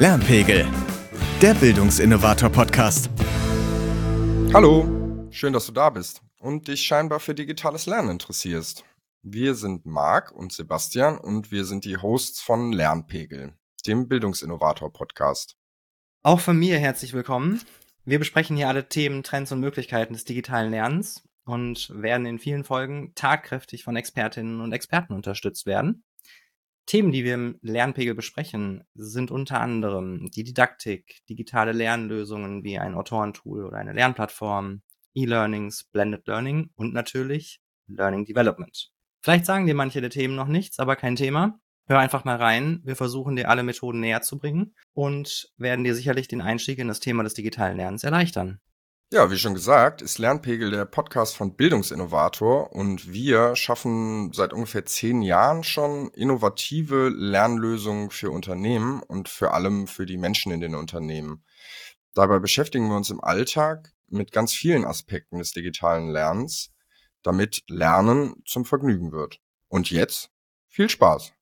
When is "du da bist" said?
5.66-6.20